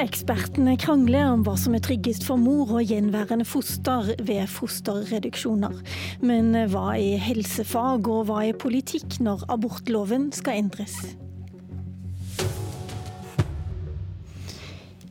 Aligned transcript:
Ekspertene 0.00 0.78
krangler 0.80 1.26
om 1.28 1.42
hva 1.44 1.58
som 1.60 1.74
er 1.76 1.82
tryggest 1.84 2.24
for 2.24 2.40
mor 2.40 2.70
og 2.72 2.88
gjenværende 2.88 3.44
foster 3.44 4.14
ved 4.24 4.48
fosterreduksjoner. 4.48 5.76
Men 6.24 6.54
hva 6.72 6.94
er 6.96 7.20
helsefag 7.20 8.08
og 8.08 8.30
hva 8.30 8.46
er 8.48 8.56
politikk 8.56 9.18
når 9.20 9.44
abortloven 9.52 10.30
skal 10.32 10.62
endres? 10.62 10.96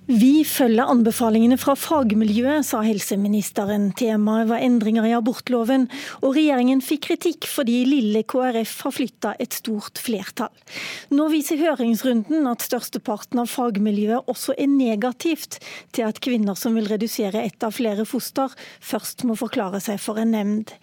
Vi 0.10 0.42
følger 0.42 0.90
anbefalingene 0.90 1.54
fra 1.62 1.76
fagmiljøet, 1.78 2.66
sa 2.66 2.80
helseministeren. 2.82 3.92
Temaet 3.94 4.48
var 4.50 4.64
endringer 4.66 5.06
i 5.06 5.12
abortloven, 5.14 5.84
og 6.24 6.34
regjeringen 6.34 6.82
fikk 6.82 7.04
kritikk 7.12 7.46
fordi 7.46 7.84
lille 7.86 8.24
KrF 8.26 8.72
har 8.88 8.96
flytta 8.96 9.36
et 9.38 9.60
stort 9.60 10.02
flertall. 10.02 10.50
Nå 11.14 11.28
viser 11.30 11.62
høringsrunden 11.62 12.50
at 12.50 12.66
størsteparten 12.66 13.44
av 13.44 13.54
fagmiljøet 13.54 14.34
også 14.34 14.58
er 14.58 14.74
negativt 14.74 15.60
til 15.94 16.10
at 16.10 16.24
kvinner 16.26 16.58
som 16.58 16.74
vil 16.80 16.90
redusere 16.90 17.46
ett 17.46 17.62
av 17.62 17.78
flere 17.78 18.08
foster, 18.10 18.50
først 18.82 19.28
må 19.30 19.38
forklare 19.38 19.78
seg 19.78 20.02
for 20.02 20.18
en 20.18 20.34
nemnd. 20.34 20.74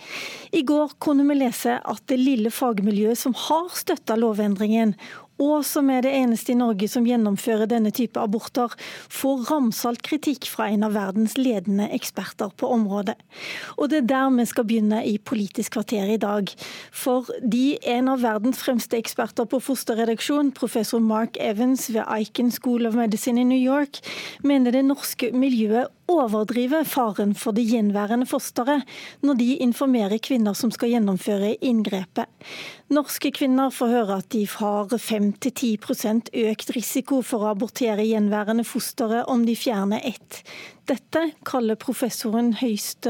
I 0.54 0.62
går 0.62 0.94
kunne 1.02 1.26
vi 1.26 1.40
lese 1.42 1.80
at 1.82 2.06
det 2.06 2.22
lille 2.22 2.54
fagmiljøet 2.54 3.18
som 3.26 3.34
har 3.48 3.74
støtta 3.74 4.14
lovendringen, 4.22 4.94
og 5.42 5.64
som 5.68 5.90
er 5.92 6.04
det 6.06 6.12
eneste 6.16 6.54
i 6.54 6.58
Norge 6.58 6.88
som 6.88 7.06
gjennomfører 7.06 7.68
denne 7.68 7.92
type 7.94 8.20
aborter, 8.20 8.72
får 9.12 9.44
ramsalt 9.50 10.02
kritikk 10.06 10.48
fra 10.48 10.70
en 10.72 10.86
av 10.86 10.96
verdens 10.96 11.36
ledende 11.38 11.88
eksperter 11.96 12.52
på 12.56 12.70
området. 12.72 13.16
Og 13.76 13.90
det 13.92 14.02
er 14.02 14.08
der 14.12 14.30
vi 14.36 14.46
skal 14.48 14.68
begynne 14.68 15.02
i 15.04 15.16
Politisk 15.26 15.76
kvarter 15.76 16.08
i 16.12 16.20
dag. 16.20 16.50
For 16.94 17.28
de 17.42 17.76
en 17.96 18.08
av 18.12 18.22
verdens 18.24 18.62
fremste 18.62 18.98
eksperter 18.98 19.48
på 19.50 19.60
fosterreduksjon, 19.62 20.54
professor 20.56 21.02
Mark 21.02 21.36
Evans 21.40 21.88
ved 21.92 22.04
Icon 22.20 22.50
School 22.54 22.88
of 22.88 22.96
Medicine 22.96 23.42
i 23.42 23.48
New 23.48 23.60
York, 23.60 24.00
mener 24.44 24.72
det 24.72 24.86
norske 24.86 25.32
miljøet 25.36 25.92
overdriver 26.10 26.84
faren 26.86 27.34
for 27.38 27.56
det 27.56 27.66
gjenværende 27.66 28.28
fosteret 28.30 28.86
når 29.26 29.38
de 29.40 29.48
informerer 29.64 30.20
kvinner 30.22 30.54
som 30.54 30.70
skal 30.74 30.92
gjennomføre 30.94 31.56
inngrepet. 31.64 32.30
Norske 32.94 33.32
kvinner 33.34 33.72
får 33.74 33.90
høre 33.90 34.20
at 34.20 34.30
de 34.30 34.44
har 34.46 34.92
5-10% 34.92 36.30
økt 36.46 36.70
risiko 36.76 37.20
for 37.26 37.42
å 37.42 37.52
abortere 37.56 38.06
gjenværende 38.06 38.66
fosteret 38.66 39.26
om 39.32 39.42
de 39.46 39.56
fjerner 39.58 40.04
ett. 40.06 40.42
Dette 40.86 41.22
kaller 41.48 41.78
professoren 41.82 42.52
høyst 42.60 43.08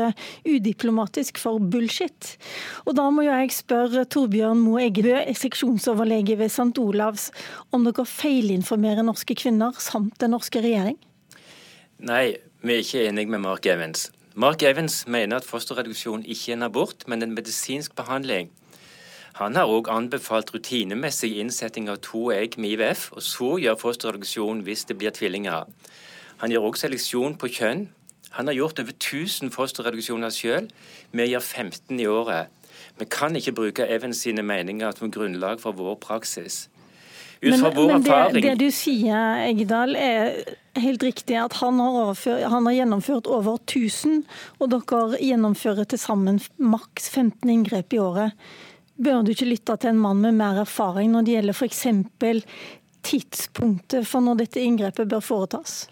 udiplomatisk 0.49 1.37
for 1.43 1.61
bullshit. 1.61 2.33
Og 2.89 2.97
da 2.97 3.11
må 3.13 3.27
jeg 3.27 3.53
spørre 3.53 4.07
Torbjørn 4.09 4.63
Moe 4.65 4.87
Eggebø, 4.87 5.19
seksjonsoverlege 5.37 6.39
ved 6.41 6.49
St. 6.55 6.73
Olavs, 6.81 7.29
om 7.77 7.85
dere 7.85 8.09
feilinformerer 8.09 9.05
norske 9.05 9.37
kvinner 9.37 9.77
samt 9.77 10.17
den 10.25 10.33
norske 10.33 10.65
regjering? 10.65 10.97
Nei, 12.01 12.37
vi 12.63 12.73
er 12.73 12.77
ikke 12.77 13.09
enige 13.09 13.27
med 13.27 13.39
Mark 13.39 13.67
Evans. 13.67 14.13
Mark 14.35 14.63
Evans 14.63 15.07
mener 15.07 15.37
at 15.37 15.45
fosterreduksjon 15.45 16.25
ikke 16.25 16.53
er 16.53 16.57
en 16.57 16.63
abort, 16.63 17.09
men 17.09 17.23
en 17.23 17.35
medisinsk 17.35 17.97
behandling. 17.97 18.51
Han 19.37 19.57
har 19.57 19.69
òg 19.69 19.91
anbefalt 19.93 20.55
rutinemessig 20.55 21.35
innsetting 21.37 21.91
av 21.93 21.99
to 22.01 22.31
egg 22.33 22.57
med 22.57 22.71
IVF, 22.71 23.11
og 23.13 23.23
så 23.23 23.51
gjør 23.61 23.77
fosterreduksjon 23.81 24.63
hvis 24.65 24.85
det 24.89 24.97
blir 24.97 25.13
tvillinger. 25.13 25.69
Han 26.41 26.53
gjør 26.53 26.71
òg 26.71 26.79
seleksjon 26.81 27.37
på 27.37 27.51
kjønn. 27.59 27.87
Han 28.39 28.49
har 28.49 28.57
gjort 28.57 28.81
over 28.81 28.97
1000 28.97 29.53
fosterreduksjoner 29.53 30.33
sjøl. 30.33 30.71
Vi 31.13 31.29
gjør 31.29 31.45
15 31.45 32.01
i 32.01 32.07
året. 32.09 32.49
Vi 32.97 33.05
kan 33.05 33.37
ikke 33.37 33.53
bruke 33.53 33.89
Evans 33.89 34.25
sine 34.25 34.43
meninger 34.43 34.97
som 34.97 35.13
grunnlag 35.13 35.61
for 35.61 35.77
vår 35.77 36.01
praksis. 36.01 36.71
Ut 37.41 37.61
fra 37.61 37.69
men, 37.69 37.77
vår 37.77 37.93
men 37.93 38.03
det, 38.03 38.11
erfaring 38.11 38.43
Det 38.47 38.55
du 38.61 38.71
sier, 38.73 39.43
Eggedal, 39.45 39.97
er 39.97 40.39
helt 40.81 41.03
riktig 41.05 41.37
at 41.41 41.59
han 41.61 41.81
har, 41.81 42.15
han 42.49 42.69
har, 42.69 42.77
gjennomført 42.79 43.29
over 43.29 43.59
1000, 43.61 44.23
og 44.61 44.73
dere 44.73 45.21
gjennomfører 45.21 45.89
til 45.91 46.01
sammen 46.01 46.41
maks 46.57 47.11
15 47.13 47.53
inngrep 47.53 47.97
i 47.97 48.01
året. 48.01 48.49
Bør 48.97 49.23
du 49.23 49.35
ikke 49.35 49.49
lytte 49.51 49.77
til 49.77 49.93
en 49.93 50.01
mann 50.01 50.23
med 50.25 50.39
mer 50.39 50.63
erfaring 50.65 51.13
når 51.13 51.27
det 51.27 51.37
gjelder 51.37 51.57
f.eks. 51.57 51.83
tidspunktet 53.07 54.09
for 54.09 54.25
når 54.25 54.45
dette 54.45 54.63
inngrepet 54.63 55.09
bør 55.11 55.25
foretas? 55.25 55.85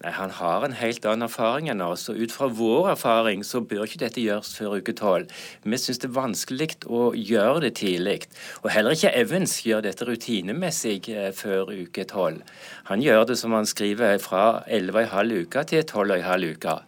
Nei, 0.00 0.12
Han 0.16 0.30
har 0.32 0.64
en 0.64 0.72
helt 0.72 1.04
annen 1.04 1.26
erfaring 1.26 1.68
enn 1.68 1.82
oss. 1.84 2.08
og 2.08 2.16
Ut 2.16 2.32
fra 2.32 2.46
vår 2.48 2.94
erfaring 2.94 3.42
så 3.44 3.60
bør 3.60 3.84
ikke 3.84 4.00
dette 4.00 4.22
gjøres 4.22 4.54
før 4.56 4.78
uke 4.80 4.94
tolv. 4.96 5.28
Vi 5.62 5.76
syns 5.76 6.00
det 6.00 6.08
er 6.08 6.14
vanskelig 6.16 6.70
å 6.88 7.10
gjøre 7.12 7.66
det 7.66 7.74
tidlig. 7.82 8.22
Og 8.64 8.70
heller 8.72 8.96
ikke 8.96 9.12
Evans 9.12 9.58
gjør 9.66 9.84
dette 9.84 10.08
rutinemessig 10.08 11.10
eh, 11.12 11.32
før 11.36 11.74
uke 11.74 12.06
tolv. 12.08 12.40
Han 12.88 13.04
gjør 13.04 13.26
det 13.28 13.36
som 13.42 13.52
han 13.52 13.68
skriver 13.68 14.16
fra 14.24 14.62
11,5 14.72 15.34
uker 15.44 15.68
til 15.68 15.84
tolv 15.84 16.16
og 16.16 16.22
en 16.22 16.30
halv 16.30 16.56
uke. 16.56 16.78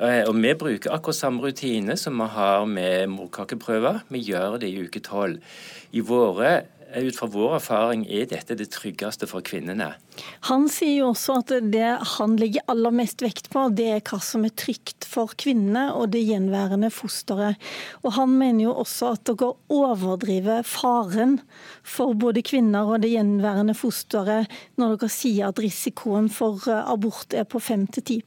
og 0.00 0.34
Vi 0.42 0.54
bruker 0.54 0.90
akkurat 0.90 1.14
samme 1.14 1.46
rutine 1.46 1.96
som 1.96 2.18
vi 2.18 2.26
har 2.26 2.66
med 2.66 3.06
morkakeprøver. 3.06 4.02
Vi 4.08 4.18
gjør 4.18 4.58
det 4.58 4.66
i 4.66 4.82
uke 4.82 4.98
tolv. 4.98 5.38
I 5.92 6.00
våre 6.00 6.64
ut 6.96 7.16
fra 7.16 7.28
vår 7.30 7.56
erfaring 7.58 8.04
er 8.10 8.28
dette 8.30 8.56
det 8.58 8.70
tryggeste 8.74 9.28
for 9.30 9.44
kvinnene. 9.46 9.92
Han 10.48 10.66
sier 10.72 11.00
jo 11.00 11.10
også 11.12 11.38
at 11.40 11.52
det 11.72 11.90
han 12.16 12.36
legger 12.40 12.66
aller 12.70 12.94
mest 12.94 13.22
vekt 13.24 13.50
på, 13.52 13.68
det 13.76 13.88
er 13.94 14.02
hva 14.04 14.20
som 14.24 14.44
er 14.46 14.54
trygt 14.58 15.06
for 15.08 15.32
kvinnene 15.40 15.90
og 15.96 16.10
det 16.14 16.24
gjenværende 16.26 16.90
fosteret. 16.94 17.60
Og 18.04 18.14
Han 18.20 18.34
mener 18.40 18.64
jo 18.66 18.74
også 18.82 19.14
at 19.14 19.24
dere 19.30 19.52
overdriver 19.72 20.64
faren 20.66 21.38
for 21.86 22.14
både 22.14 22.42
kvinner 22.46 22.90
og 22.90 23.04
det 23.04 23.12
gjenværende 23.14 23.76
fosteret 23.78 24.50
når 24.80 24.96
dere 24.96 25.12
sier 25.12 25.50
at 25.50 25.62
risikoen 25.62 26.28
for 26.32 26.66
abort 26.70 27.36
er 27.36 27.46
på 27.48 27.62
5-10 27.62 28.20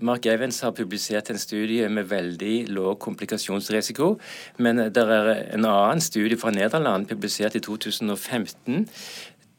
Mark 0.00 0.26
Evans 0.26 0.60
har 0.64 0.72
publisert 0.76 1.30
en 1.30 1.38
studie 1.40 1.88
med 1.92 2.08
veldig 2.08 2.54
lav 2.72 2.96
komplikasjonsrisiko. 3.02 4.14
Men 4.58 4.80
det 4.92 5.04
er 5.04 5.32
en 5.56 5.66
annen 5.68 6.00
studie 6.04 6.38
fra 6.40 6.52
Nederland 6.54 7.08
publisert 7.10 7.58
i 7.58 7.64
2015 7.64 8.86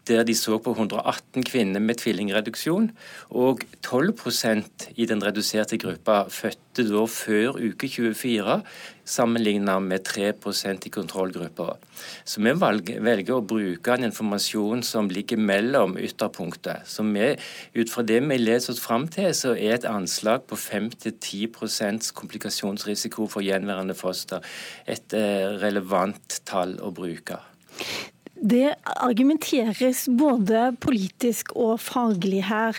der 0.08 0.24
de 0.26 0.34
så 0.36 0.58
på 0.58 0.74
118 0.74 1.44
kvinner 1.46 1.82
med 1.84 2.00
tvillingreduksjon. 2.02 2.90
Og 3.30 3.62
12% 3.86 4.90
i 4.96 5.06
den 5.10 5.22
reduserte 5.24 5.78
gruppa 5.82 6.24
fødte 6.30 6.88
da 6.88 7.04
før 7.06 7.60
uke 7.60 7.90
24, 7.92 8.62
sammenlignet 9.06 9.84
med 9.84 10.08
3% 10.08 10.88
i 10.88 10.92
kontrollgruppa. 10.94 11.76
Så 12.26 12.42
vi 12.42 12.54
velger 12.56 13.36
å 13.36 13.44
bruke 13.46 13.94
en 13.94 14.08
informasjon 14.08 14.82
som 14.88 15.10
ligger 15.12 15.38
mellom 15.38 15.98
ytterpunktet. 16.00 16.88
Så 16.90 17.06
vi, 17.12 17.34
ut 17.76 17.94
fra 17.94 18.06
det 18.08 18.22
vi 18.26 18.40
leser 18.40 18.74
oss 18.74 18.82
fram 18.82 19.08
til, 19.12 19.30
så 19.38 19.54
er 19.54 19.76
et 19.76 19.90
anslag 19.90 20.48
på 20.50 20.58
5-10% 20.58 22.14
komplikasjonsrisiko 22.18 23.28
for 23.30 23.46
gjenværende 23.46 23.98
foster 23.98 24.42
et 24.90 25.14
eh, 25.18 25.52
relevant 25.62 26.42
tall 26.48 26.78
å 26.82 26.94
bruke. 26.96 27.38
Det 28.42 28.74
argumenteres 28.98 30.08
både 30.18 30.72
politisk 30.82 31.54
og 31.54 31.76
faglig 31.80 32.42
her. 32.50 32.78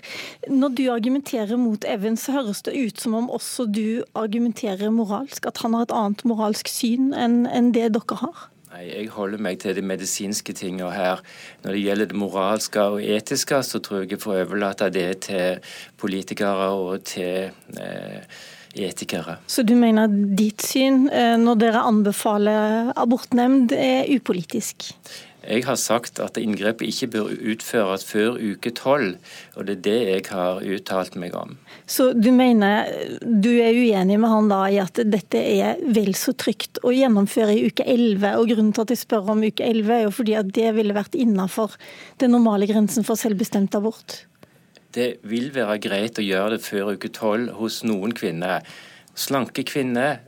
Når 0.51 0.75
du 0.79 0.85
argumenterer 0.91 1.55
mot 1.61 1.85
Evans, 1.87 2.27
så 2.27 2.35
høres 2.41 2.65
det 2.67 2.75
ut 2.75 2.99
som 2.99 3.15
om 3.15 3.31
også 3.31 3.69
du 3.71 4.03
argumenterer 4.19 4.91
moralsk? 4.91 5.47
At 5.47 5.63
han 5.63 5.79
har 5.79 5.87
et 5.87 5.95
annet 5.95 6.25
moralsk 6.27 6.71
syn 6.71 7.13
enn 7.15 7.71
det 7.77 7.93
dere 7.95 8.19
har? 8.25 8.49
Nei, 8.73 8.87
Jeg 8.89 9.11
holder 9.13 9.39
meg 9.39 9.61
til 9.63 9.77
de 9.77 9.85
medisinske 9.85 10.55
tingene 10.57 10.91
her. 10.91 11.23
Når 11.63 11.77
det 11.77 11.85
gjelder 11.85 12.11
det 12.11 12.19
moralske 12.19 12.89
og 12.95 13.03
etiske, 13.05 13.63
så 13.63 13.79
tror 13.79 14.03
jeg 14.03 14.17
jeg 14.17 14.23
får 14.25 14.43
overlate 14.47 14.91
det 14.91 15.11
til 15.29 15.75
politikere 16.01 16.71
og 16.73 17.05
til 17.05 17.53
eh, 17.79 18.39
etikere. 18.75 19.37
Så 19.47 19.63
du 19.63 19.75
mener 19.77 20.09
ditt 20.09 20.65
syn 20.65 21.05
eh, 21.13 21.37
når 21.39 21.61
dere 21.61 21.85
anbefaler 21.85 22.95
abortnemnd 22.97 23.77
er 23.77 24.09
upolitisk? 24.09 24.89
Jeg 25.43 25.65
har 25.67 25.79
sagt 25.81 26.21
at 26.23 26.39
inngrepet 26.39 26.87
ikke 26.87 27.09
bør 27.17 27.31
utføres 27.53 28.05
før 28.07 28.39
uke 28.39 28.71
tolv, 28.79 29.17
og 29.57 29.67
det 29.67 29.79
er 29.79 29.83
det 29.87 29.97
jeg 30.07 30.25
har 30.31 30.63
uttalt 30.63 31.17
meg 31.19 31.35
om. 31.39 31.57
Så 31.91 32.13
du 32.15 32.31
mener 32.35 32.87
du 33.23 33.51
er 33.51 33.75
uenig 33.75 34.21
med 34.23 34.31
han 34.31 34.51
da 34.53 34.61
i 34.71 34.79
at 34.83 35.03
dette 35.03 35.41
er 35.43 35.83
vel 35.95 36.15
så 36.19 36.35
trygt 36.39 36.79
å 36.87 36.95
gjennomføre 36.95 37.57
i 37.57 37.67
uke 37.67 37.87
11, 37.87 38.29
og 38.39 38.53
grunnen 38.53 38.71
til 38.77 38.87
at 38.87 38.95
jeg 38.95 39.03
spør 39.03 39.33
om 39.35 39.43
uke 39.43 39.67
11 39.67 39.97
er 39.97 40.05
jo 40.07 40.15
fordi 40.15 40.39
at 40.39 40.53
det 40.55 40.71
ville 40.79 40.97
vært 40.97 41.19
innafor 41.19 41.75
den 42.23 42.35
normale 42.37 42.71
grensen 42.71 43.07
for 43.07 43.19
selvbestemt 43.19 43.75
abort? 43.79 44.23
Det 44.93 45.25
vil 45.25 45.51
være 45.55 45.81
greit 45.83 46.21
å 46.21 46.25
gjøre 46.25 46.57
det 46.57 46.65
før 46.65 46.95
uke 46.95 47.11
tolv 47.13 47.57
hos 47.59 47.81
noen 47.89 48.13
kvinner. 48.15 48.61
Slanke 49.19 49.65
kvinner 49.69 50.21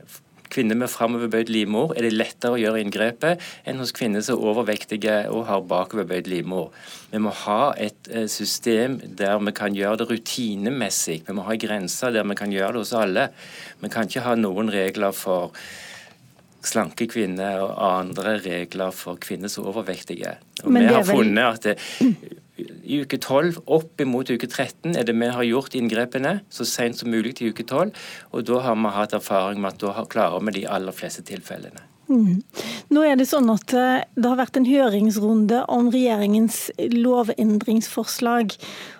kvinner 0.55 0.77
med 0.79 0.91
framoverbøyd 0.91 1.51
livmor 1.51 1.93
er 1.95 2.07
det 2.07 2.13
lettere 2.15 2.55
å 2.55 2.59
gjøre 2.61 2.81
inngrepet 2.83 3.43
enn 3.67 3.81
hos 3.81 3.93
kvinner 3.95 4.23
som 4.25 4.37
er 4.39 4.51
overvektige 4.51 5.15
og 5.31 5.45
har 5.49 5.65
bakoverbøyd 5.69 6.29
livmor. 6.31 6.69
Vi 7.11 7.21
må 7.21 7.33
ha 7.45 7.73
et 7.75 8.11
eh, 8.11 8.29
system 8.31 8.99
der 9.19 9.39
vi 9.43 9.55
kan 9.55 9.75
gjøre 9.75 10.03
det 10.03 10.09
rutinemessig. 10.13 11.21
Vi 11.27 11.35
må 11.35 11.47
ha 11.47 11.57
grenser 11.59 12.15
der 12.15 12.27
vi 12.27 12.37
kan 12.39 12.53
gjøre 12.55 12.77
det 12.77 12.85
hos 12.85 12.95
alle. 12.95 13.27
Vi 13.81 13.91
kan 13.91 14.07
ikke 14.07 14.25
ha 14.25 14.37
noen 14.39 14.71
regler 14.73 15.15
for 15.15 15.55
slanke 16.65 17.07
kvinner 17.11 17.61
og 17.61 17.75
andre 17.77 18.39
regler 18.41 18.95
for 18.95 19.19
kvinner 19.21 19.51
som 19.51 19.65
er 19.65 19.75
overvektige. 19.75 20.33
Og 20.63 20.73
vi 20.73 20.87
har 20.87 21.05
funnet 21.05 21.45
at 21.45 21.67
det, 21.67 22.41
i 22.57 23.01
uke 23.03 23.17
12 23.19 23.57
opp 23.65 24.01
imot 24.01 24.29
uke 24.31 24.47
13 24.47 24.95
er 24.95 25.07
det 25.07 25.15
vi 25.17 25.27
har 25.31 25.43
gjort 25.47 25.75
inngrepene 25.75 26.37
så 26.53 26.67
sent 26.67 27.01
som 27.01 27.11
mulig 27.11 27.35
til 27.39 27.51
uke 27.51 27.65
12. 27.65 27.91
Og 28.31 28.47
da 28.47 28.61
har 28.63 28.79
vi 28.79 28.93
hatt 28.95 29.15
erfaring 29.17 29.59
med 29.61 29.75
at 29.75 29.83
da 29.83 30.05
klarer 30.11 30.43
vi 30.45 30.61
de 30.61 30.65
aller 30.71 30.95
fleste 30.95 31.25
tilfellene. 31.27 31.83
Mm. 32.07 32.41
Nå 32.93 33.03
er 33.03 33.15
Det 33.17 33.25
sånn 33.27 33.49
at 33.49 33.73
eh, 33.73 34.05
det 34.13 34.29
har 34.29 34.37
vært 34.37 34.59
en 34.59 34.67
høringsrunde 34.69 35.63
om 35.73 35.89
regjeringens 35.93 36.69
lovendringsforslag. 36.77 38.53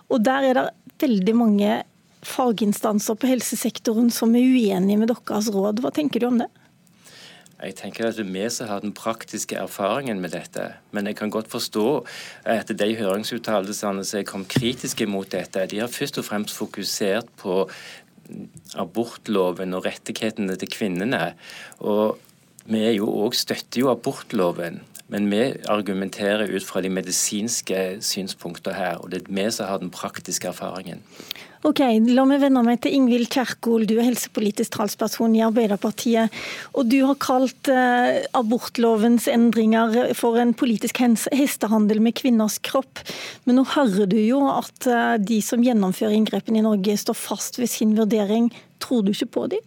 og 0.09 0.23
Der 0.25 0.49
er 0.49 0.53
det 0.57 0.69
veldig 1.05 1.35
mange 1.37 1.83
faginstanser 2.25 3.17
på 3.19 3.29
helsesektoren 3.29 4.09
som 4.09 4.33
er 4.35 4.41
uenige 4.41 4.97
med 4.97 5.13
deres 5.13 5.51
råd. 5.53 5.83
Hva 5.83 5.93
tenker 5.93 6.23
du 6.23 6.31
om 6.31 6.39
det? 6.41 6.49
Jeg 7.55 7.75
tenker 7.79 8.09
at 8.09 8.17
det 8.17 8.25
er 8.25 8.33
vi 8.33 8.45
som 8.51 8.67
har 8.67 8.81
den 8.83 8.93
praktiske 8.95 9.55
erfaringen 9.55 10.19
med 10.21 10.33
dette. 10.35 10.73
Men 10.91 11.07
jeg 11.07 11.15
kan 11.21 11.31
godt 11.31 11.47
forstå 11.51 11.87
at 12.51 12.71
de 12.71 12.89
høringsuttalelsene 12.99 14.03
som 14.03 14.25
kom 14.27 14.43
kritiske 14.45 15.07
mot 15.07 15.29
dette, 15.31 15.63
de 15.71 15.79
har 15.79 15.91
først 15.91 16.19
og 16.19 16.27
fremst 16.27 16.55
fokusert 16.55 17.31
på 17.39 17.63
abortloven 18.75 19.77
og 19.77 19.85
rettighetene 19.87 20.57
til 20.59 20.71
kvinnene. 20.73 21.31
Og 21.79 22.19
vi 22.65 22.81
jo 22.97 23.07
også, 23.07 23.45
støtter 23.45 23.85
jo 23.85 23.91
abortloven. 23.93 24.81
Men 25.13 25.27
vi 25.29 25.41
argumenterer 25.69 26.49
ut 26.49 26.65
fra 26.65 26.81
de 26.81 26.89
medisinske 26.89 27.81
synspunkter 28.01 28.73
her, 28.73 29.01
og 29.03 29.11
det 29.11 29.21
er 29.21 29.33
vi 29.37 29.49
som 29.53 29.69
har 29.69 29.83
den 29.83 29.91
praktiske 29.93 30.49
erfaringen. 30.49 31.03
Ok, 31.65 31.79
La 32.13 32.21
meg 32.29 32.43
vende 32.43 32.61
meg 32.61 32.77
til 32.83 32.93
Ingvild 32.93 33.25
Kjerkol, 33.33 33.87
du 33.89 33.95
er 33.97 34.05
helsepolitisk 34.05 34.75
talsperson 34.75 35.33
i 35.33 35.41
Arbeiderpartiet. 35.45 36.33
og 36.77 36.89
Du 36.91 36.99
har 37.07 37.17
kalt 37.17 37.69
eh, 37.73 38.21
abortlovens 38.37 39.25
endringer 39.31 40.13
for 40.13 40.37
en 40.37 40.53
politisk 40.53 41.01
hestehandel 41.33 42.03
med 42.05 42.17
kvinners 42.21 42.59
kropp. 42.61 43.01
Men 43.45 43.57
nå 43.57 43.65
hører 43.73 44.05
du 44.09 44.19
jo 44.21 44.43
at 44.51 44.85
eh, 44.85 45.15
de 45.17 45.39
som 45.41 45.65
gjennomfører 45.65 46.13
inngrepene 46.13 46.61
i 46.61 46.65
Norge 46.65 46.97
står 47.01 47.17
fast 47.17 47.57
ved 47.57 47.73
sin 47.73 47.97
vurdering. 47.97 48.51
Tror 48.77 49.01
du 49.01 49.15
ikke 49.15 49.33
på 49.39 49.47
dem? 49.55 49.65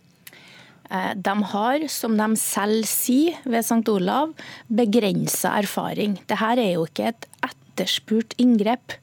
Eh, 0.91 1.15
de 1.15 1.35
har, 1.53 1.87
som 1.93 2.17
de 2.17 2.29
selv 2.41 2.89
sier 2.89 3.37
ved 3.45 3.65
St. 3.65 3.85
Olav, 3.93 4.33
begrensa 4.73 5.59
erfaring. 5.61 6.17
Dette 6.25 6.53
er 6.57 6.75
jo 6.79 6.87
ikke 6.89 7.11
et 7.13 7.29
etterspurt 7.45 8.35
inngrep. 8.41 8.97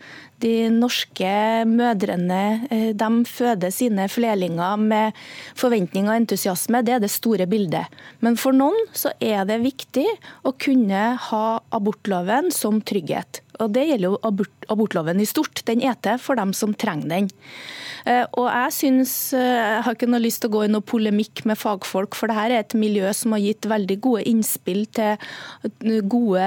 De 0.44 0.68
norske 0.74 1.30
mødrene 1.70 2.68
eh, 2.74 2.90
de 2.98 3.10
føder 3.30 3.72
sine 3.72 4.10
flerlinger 4.12 4.82
med 4.82 5.16
forventning 5.56 6.10
og 6.10 6.18
entusiasme. 6.18 6.82
Det 6.84 6.98
er 6.98 7.06
det 7.06 7.14
store 7.14 7.48
bildet. 7.48 7.86
Men 8.20 8.36
for 8.40 8.56
noen 8.56 8.90
så 8.98 9.14
er 9.22 9.46
det 9.48 9.62
viktig 9.64 10.08
å 10.44 10.56
kunne 10.58 11.08
ha 11.30 11.48
abortloven 11.76 12.52
som 12.54 12.82
trygghet. 12.82 13.45
Og 13.60 13.72
Det 13.74 13.88
gjelder 13.88 14.12
jo 14.12 14.20
abort, 14.24 14.54
abortloven 14.70 15.22
i 15.22 15.28
stort. 15.30 15.64
Den 15.66 15.82
er 15.82 15.98
til 16.02 16.20
for 16.22 16.36
dem 16.40 16.54
som 16.54 16.74
trenger 16.74 17.10
den. 17.10 17.30
Eh, 18.06 18.26
og 18.38 18.46
Jeg 18.46 18.72
synes, 18.72 19.34
eh, 19.34 19.40
jeg 19.40 19.84
har 19.84 19.96
ikke 19.96 20.10
noe 20.10 20.22
lyst 20.22 20.42
til 20.42 20.50
å 20.50 20.54
gå 20.54 20.66
i 20.66 20.72
noe 20.72 20.82
polemikk 20.82 21.46
med 21.46 21.58
fagfolk, 21.58 22.14
for 22.16 22.28
dette 22.28 22.46
er 22.46 22.60
et 22.60 22.74
miljø 22.78 23.12
som 23.14 23.32
har 23.34 23.42
gitt 23.42 23.66
veldig 23.66 23.98
gode 24.02 24.24
innspill 24.30 24.86
til 24.94 25.18
gode, 26.06 26.46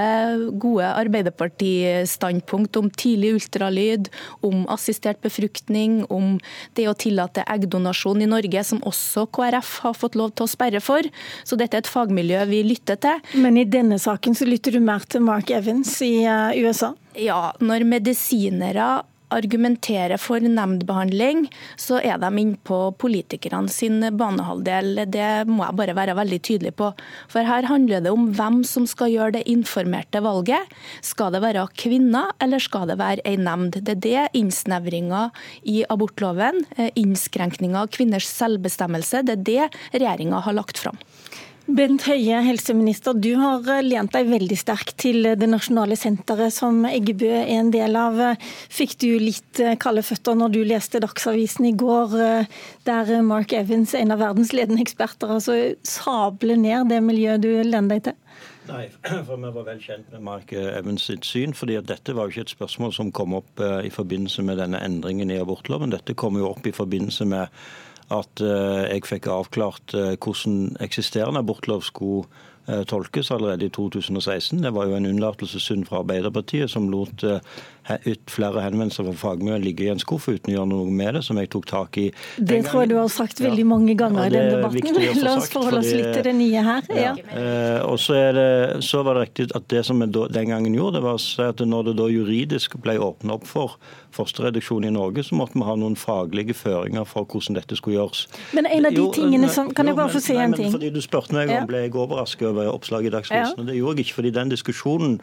gode 0.58 0.86
Arbeiderpartistandpunkt 0.86 2.76
om 2.76 2.90
tidlig 2.90 3.34
ultralyd, 3.34 4.08
om 4.42 4.66
assistert 4.68 5.20
befruktning, 5.20 6.04
om 6.10 6.38
det 6.74 6.86
å 6.88 6.96
tillate 6.96 7.44
eggdonasjon 7.48 8.22
i 8.22 8.30
Norge, 8.30 8.64
som 8.64 8.82
også 8.86 9.26
KrF 9.34 9.78
har 9.86 9.98
fått 9.98 10.14
lov 10.14 10.34
til 10.34 10.46
å 10.46 10.52
sperre 10.52 10.80
for. 10.80 11.02
Så 11.44 11.58
dette 11.58 11.74
er 11.74 11.84
et 11.84 11.90
fagmiljø 11.90 12.44
vi 12.50 12.62
lytter 12.66 13.00
til. 13.02 13.18
Men 13.34 13.58
i 13.58 13.66
denne 13.68 13.98
saken 13.98 14.36
så 14.38 14.46
lytter 14.48 14.76
du 14.76 14.80
mer 14.84 15.04
til 15.08 15.24
Mark 15.26 15.50
Evans 15.50 15.96
i 16.06 16.22
eh, 16.22 16.62
USA? 16.62 16.94
Ja, 17.18 17.50
når 17.58 17.82
medisinere 17.88 19.02
argumenterer 19.34 20.16
for 20.20 20.40
nemndbehandling, 20.40 21.46
så 21.76 21.98
er 22.00 22.20
de 22.22 22.28
inne 22.40 22.56
på 22.64 22.78
politikerne 23.00 23.68
sin 23.72 24.00
banehalvdel. 24.16 25.02
Det 25.10 25.48
må 25.50 25.66
jeg 25.66 25.78
bare 25.80 25.96
være 25.98 26.16
veldig 26.16 26.38
tydelig 26.46 26.72
på. 26.78 26.92
For 27.28 27.44
her 27.48 27.68
handler 27.68 28.04
det 28.04 28.12
om 28.14 28.30
hvem 28.38 28.62
som 28.64 28.86
skal 28.88 29.12
gjøre 29.12 29.36
det 29.38 29.44
informerte 29.50 30.22
valget. 30.24 30.70
Skal 31.04 31.34
det 31.34 31.42
være 31.44 31.66
kvinner, 31.76 32.32
eller 32.40 32.62
skal 32.62 32.88
det 32.92 33.00
være 33.02 33.24
ei 33.28 33.36
nemnd? 33.40 33.80
Det 33.82 33.98
er 33.98 34.04
det 34.06 34.40
innsnevringa 34.40 35.26
i 35.68 35.82
abortloven, 35.90 36.64
eh, 36.78 36.92
innskrenkninga 36.96 37.84
av 37.84 37.92
kvinners 37.92 38.30
selvbestemmelse, 38.30 39.26
det 39.26 39.36
er 39.36 39.44
det 39.50 40.00
regjeringa 40.00 40.40
har 40.46 40.56
lagt 40.56 40.78
fram. 40.80 40.96
Bent 41.68 42.06
Høie, 42.08 42.38
helseminister, 42.46 43.12
du 43.12 43.34
har 43.36 43.66
eh, 43.68 43.82
lent 43.84 44.14
deg 44.14 44.30
veldig 44.30 44.56
sterkt 44.56 44.94
til 45.02 45.26
eh, 45.28 45.36
det 45.36 45.50
nasjonale 45.52 45.98
senteret 46.00 46.54
som 46.54 46.78
Eggebø 46.88 47.28
er 47.28 47.50
en 47.58 47.68
del 47.74 47.96
av. 48.00 48.16
Fikk 48.72 48.94
du 49.02 49.10
litt 49.20 49.60
eh, 49.60 49.74
kalde 49.76 50.00
føtter 50.06 50.38
når 50.38 50.54
du 50.54 50.62
leste 50.64 51.02
Dagsavisen 51.04 51.66
i 51.68 51.74
går, 51.76 52.14
der 52.88 53.10
Mark 53.26 53.52
Evans, 53.52 53.92
en 53.92 54.14
av 54.14 54.22
verdens 54.22 54.54
ledende 54.56 54.80
eksperter, 54.80 55.34
altså 55.34 55.58
sabler 55.84 56.56
ned 56.56 56.88
det 56.88 57.02
miljøet 57.04 57.44
du 57.44 57.50
lener 57.60 57.98
deg 57.98 58.06
til? 58.06 58.16
Nei, 58.70 58.86
for 59.28 59.34
vi 59.36 59.52
var 59.58 59.66
vel 59.66 59.82
kjent 59.84 60.08
med 60.14 60.24
Mark 60.24 60.54
Evans 60.56 61.04
sitt 61.10 61.28
syn. 61.28 61.52
fordi 61.52 61.76
at 61.76 61.90
Dette 61.90 62.16
var 62.16 62.30
jo 62.30 62.38
ikke 62.38 62.46
et 62.46 62.54
spørsmål 62.56 62.96
som 62.96 63.12
kom 63.12 63.36
opp 63.36 63.60
i 63.60 63.92
forbindelse 63.92 64.46
med 64.46 64.56
denne 64.62 64.80
endringen 64.80 65.28
i 65.28 65.40
abortloven. 65.40 65.92
Dette 65.92 66.16
kom 66.16 66.40
jo 66.40 66.48
opp 66.48 66.64
i 66.64 66.72
forbindelse 66.72 67.28
med 67.28 67.52
at 68.14 68.42
eh, 68.44 68.84
jeg 68.88 69.06
fikk 69.08 69.28
avklart 69.32 69.94
eh, 69.96 70.14
hvordan 70.16 70.76
eksisterende 70.84 71.42
abortlov 71.44 71.84
skulle 71.86 72.28
tolkes 72.88 73.30
allerede 73.34 73.68
i 73.68 73.72
2016. 73.74 74.62
Det 74.62 74.74
var 74.76 74.88
jo 74.88 74.98
en 74.98 75.08
unnlatelsessynd 75.08 75.86
fra 75.88 76.02
Arbeiderpartiet 76.02 76.70
som 76.70 76.90
lot 76.92 77.24
ut 78.04 78.30
flere 78.30 78.60
henvendelser 78.60 79.06
fra 79.06 79.14
fagmiljøet 79.16 79.64
ligge 79.64 79.86
i 79.86 79.90
en 79.92 80.00
skuff 80.02 80.28
uten 80.28 80.52
å 80.52 80.56
gjøre 80.58 80.70
noe 80.72 80.92
med 80.92 81.16
det, 81.16 81.22
som 81.24 81.38
jeg 81.40 81.50
tok 81.54 81.68
tak 81.70 81.98
i. 82.00 82.06
Det 82.36 82.60
tror 82.66 82.84
jeg 82.84 82.90
du 82.92 82.96
har 82.98 83.08
sagt 83.12 83.40
veldig 83.40 83.64
ja. 83.64 83.68
mange 83.70 83.94
ganger 83.98 84.28
i 84.28 84.34
den 84.34 84.50
debatten. 84.52 84.98
La 85.24 85.36
oss 85.38 85.50
forholde 85.52 85.80
oss 85.80 85.92
litt 85.92 86.10
til 86.12 86.26
det 86.28 86.34
nye 86.36 86.64
her. 86.66 86.90
Ja. 86.92 87.14
Ja. 87.16 87.84
og 87.86 87.96
så, 88.02 88.18
det, 88.36 88.48
så, 88.84 89.02
var 89.06 89.18
det 89.18 89.28
riktig 89.28 89.48
at 89.56 89.68
det 89.72 89.84
som 89.88 90.02
vi 90.02 90.10
den 90.10 90.52
gangen 90.52 90.76
gjorde, 90.76 90.98
det 90.98 91.06
var 91.06 91.16
å 91.16 91.22
si 91.22 91.44
at 91.44 91.62
når 91.64 91.90
det 91.90 91.96
da 92.02 92.10
juridisk 92.12 92.76
ble 92.84 92.98
åpnet 93.00 93.38
opp 93.38 93.48
for 93.48 93.78
fosterreduksjon 94.14 94.86
i 94.88 94.92
Norge, 94.92 95.22
så 95.24 95.36
måtte 95.38 95.58
vi 95.58 95.64
ha 95.66 95.74
noen 95.78 95.96
faglige 95.98 96.56
føringer 96.56 97.06
for 97.08 97.28
hvordan 97.28 97.58
dette 97.58 97.76
skulle 97.78 97.98
gjøres. 97.98 98.24
Men 98.56 98.68
en 98.68 98.88
av 98.88 98.96
de 98.96 99.04
tingene 99.14 99.50
som 99.52 99.68
Kan 99.68 99.86
jo, 99.86 99.92
jeg 99.92 99.98
bare 99.98 100.12
få 100.12 100.22
si 100.24 100.36
en 100.36 100.54
ting? 100.56 100.70
Fordi 100.72 100.90
Du 100.94 101.00
spurte 101.04 101.36
meg 101.36 101.52
om 101.52 101.66
ble 101.68 101.84
jeg 101.84 101.94
overrasket 101.94 102.48
over 102.48 102.57
oppslaget 102.66 103.06
i 103.06 103.10
Dagsavisen. 103.10 103.58
Ja. 103.58 103.64
Det 103.64 103.76
gjorde 103.76 103.96
jeg 103.96 103.98
ikke, 103.98 104.14
fordi 104.14 104.30
den 104.30 104.48
diskusjonen 104.48 105.20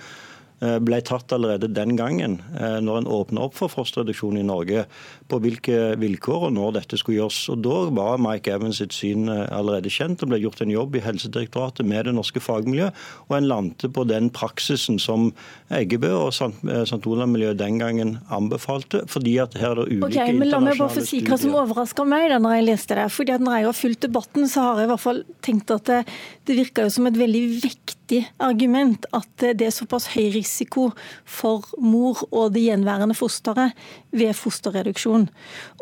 ble 0.59 1.01
tatt 1.03 1.33
allerede 1.35 1.67
den 1.73 1.97
gangen, 1.99 2.37
eh, 2.55 2.77
når 2.79 3.01
en 3.01 3.09
åpna 3.11 3.43
opp 3.47 3.57
for 3.57 3.71
fosterreduksjon 3.71 4.37
i 4.39 4.45
Norge, 4.45 4.85
på 5.27 5.39
hvilke 5.43 5.95
vilkår 5.99 6.47
og 6.47 6.53
når 6.55 6.77
dette 6.77 6.99
skulle 7.01 7.19
gjøres. 7.19 7.41
Og 7.51 7.61
Da 7.65 7.79
var 7.97 8.21
Mike 8.21 8.51
Evans 8.53 8.79
sitt 8.79 8.95
syn 8.95 9.27
eh, 9.29 9.45
allerede 9.51 9.91
kjent. 9.91 10.19
Det 10.21 10.29
ble 10.29 10.39
gjort 10.39 10.61
en 10.63 10.71
jobb 10.71 10.95
i 10.95 11.03
Helsedirektoratet 11.03 11.85
med 11.85 12.05
det 12.07 12.15
norske 12.15 12.39
fagmiljøet, 12.39 12.95
og 13.27 13.37
en 13.37 13.49
landte 13.49 13.89
på 13.91 14.05
den 14.07 14.29
praksisen 14.29 14.99
som 15.01 15.31
Eggebø 15.73 16.13
og 16.13 16.31
St. 16.35 17.01
Olav-miljøet 17.03 17.59
den 17.59 17.79
gangen 17.81 18.17
anbefalte. 18.29 19.03
fordi 19.11 19.37
at 19.41 19.53
her 19.57 19.73
er 19.73 19.75
det 19.81 19.97
ulike 19.97 20.21
okay, 20.21 20.33
men 20.33 20.49
La 20.49 20.59
meg 20.59 20.77
bare 20.77 20.93
få 20.93 21.03
si 21.05 21.19
hva 21.25 21.37
som 21.41 21.55
overraska 21.57 22.05
meg 22.07 22.29
da 22.31 22.39
når 22.39 22.59
jeg 22.59 22.67
leste 22.69 22.95
det. 22.95 23.11
fordi 23.11 23.35
at 23.35 23.41
Når 23.41 23.57
jeg 23.57 23.65
har 23.65 23.73
fulgt 23.73 24.01
debatten, 24.07 24.47
så 24.47 24.61
har 24.61 24.79
jeg 24.79 24.87
i 24.87 24.93
hvert 24.93 25.03
fall 25.03 25.23
tenkt 25.41 25.71
at 25.71 25.85
det, 25.89 26.01
det 26.45 26.57
virker 26.61 26.87
jo 26.87 26.95
som 26.95 27.09
et 27.09 27.17
veldig 27.17 27.43
vektig 27.63 28.04
argument 28.43 29.07
at 29.15 29.47
det 29.57 29.69
er 29.69 29.73
såpass 29.73 30.09
høy 30.13 30.29
risiko 30.35 30.89
for 31.25 31.65
mor 31.81 32.25
og 32.31 32.53
det 32.55 32.67
gjenværende 32.67 33.17
fosteret 33.17 33.73
ved 34.11 34.35
fosterreduksjon. 34.37 35.29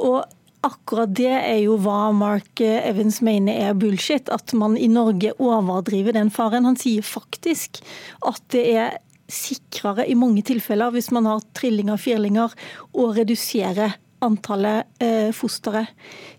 Og 0.03 0.23
Akkurat 0.63 1.11
det 1.11 1.27
er 1.27 1.57
jo 1.65 1.73
hva 1.83 2.13
Mark 2.15 2.61
Evans 2.63 3.17
mener 3.19 3.57
er 3.65 3.73
bullshit, 3.75 4.29
at 4.31 4.53
man 4.55 4.77
i 4.79 4.87
Norge 4.87 5.33
overdriver 5.35 6.15
den 6.15 6.31
faren. 6.31 6.63
Han 6.63 6.79
sier 6.79 7.03
faktisk 7.03 7.81
at 8.23 8.39
det 8.55 8.63
er 8.71 8.95
sikrere 9.27 10.05
i 10.07 10.15
mange 10.15 10.43
tilfeller 10.47 10.93
hvis 10.95 11.11
man 11.11 11.27
har 11.27 11.43
trillinger 11.57 11.97
og 11.97 12.03
firlinger, 12.05 12.55
å 12.95 13.09
redusere 13.11 13.89
antallet 14.23 15.03
eh. 15.03 15.35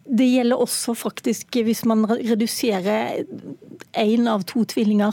Det 0.05 0.31
gjelder 0.31 0.65
også 0.65 0.95
faktisk 0.97 1.61
hvis 1.61 1.85
man 1.85 2.07
reduserer 2.09 3.25
én 3.93 4.29
av 4.31 4.49
to 4.49 4.65
tvillinger. 4.65 5.13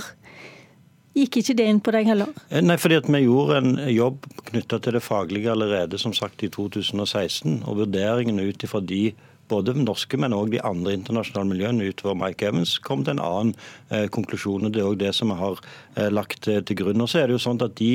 Gikk 1.18 1.42
ikke 1.42 1.56
det 1.60 1.66
inn 1.68 1.82
på 1.84 1.92
deg 1.92 2.08
heller? 2.08 2.30
Eh, 2.50 2.62
nei, 2.64 2.78
fordi 2.80 3.02
vi 3.08 3.26
gjorde 3.26 3.60
en 3.60 3.74
jobb 3.92 4.30
knytta 4.52 4.80
til 4.80 4.96
det 4.96 5.04
faglige 5.04 5.52
allerede 5.52 6.00
som 6.00 6.16
sagt 6.16 6.44
i 6.46 6.52
2016. 6.52 7.62
Og 7.66 7.82
vurderingene 7.84 8.48
ut 8.48 8.64
ifra 8.64 8.80
de 8.80 9.10
både 9.52 9.76
norske, 9.76 10.20
men 10.20 10.36
òg 10.36 10.54
de 10.54 10.62
andre 10.64 10.96
internasjonale 10.96 11.52
miljøene 11.52 11.90
utover 11.92 12.18
Mike 12.20 12.48
Evans, 12.48 12.78
kom 12.84 13.04
til 13.04 13.18
en 13.18 13.24
annen 13.26 13.54
eh, 13.92 14.08
konklusjon. 14.14 14.68
og 14.68 14.74
Det 14.74 14.84
er 14.84 14.90
òg 14.90 15.00
det 15.02 15.14
som 15.18 15.34
vi 15.34 15.40
har 15.42 15.60
eh, 15.98 16.12
lagt 16.12 16.48
eh, 16.48 16.62
til 16.64 16.80
grunn. 16.84 17.04
Og 17.04 17.12
så 17.12 17.22
er 17.22 17.28
det 17.28 17.38
jo 17.38 17.46
sånn 17.48 17.62
at 17.66 17.76
de 17.80 17.94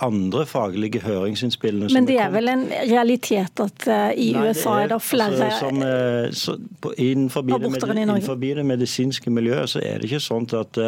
andre 0.00 0.46
faglige 0.48 1.02
høringsinnspillene 1.04 1.90
Men 1.92 2.06
det 2.08 2.16
er 2.18 2.30
vel 2.32 2.48
en 2.48 2.62
realitet 2.72 3.60
at 3.60 3.84
uh, 3.86 4.08
i 4.16 4.30
Nei, 4.32 4.46
USA 4.48 4.78
er, 4.78 4.86
er 4.86 4.92
det 4.94 5.00
flere 5.04 5.48
altså, 5.50 5.58
som, 5.60 5.82
uh, 5.84 6.30
så, 6.32 6.54
på, 6.80 6.94
innenfor, 6.96 7.44
det, 7.44 7.58
innenfor 8.00 8.40
det 8.40 8.64
medisinske 8.66 9.30
miljøet 9.30 9.74
så 9.74 9.82
er 9.84 10.00
det 10.00 10.08
ikke 10.08 10.22
sånn 10.24 10.48
at 10.56 10.80